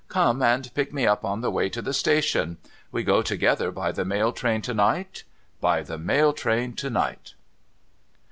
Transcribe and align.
Come, 0.07 0.41
and 0.41 0.73
pick 0.73 0.91
me 0.91 1.05
up 1.05 1.23
on 1.23 1.41
the 1.41 1.51
way 1.51 1.69
to 1.69 1.79
the 1.79 1.93
station. 1.93 2.57
We 2.91 3.03
go 3.03 3.21
together 3.21 3.69
by 3.69 3.91
the 3.91 4.03
mail 4.03 4.31
train 4.33 4.63
to 4.63 4.73
night?'' 4.73 5.23
By 5.61 5.83
the 5.83 5.99
mail 5.99 6.33
train 6.33 6.73
to 6.77 6.89
night.' 6.89 7.35